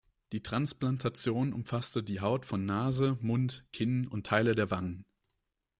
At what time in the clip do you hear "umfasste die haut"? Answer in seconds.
1.53-2.47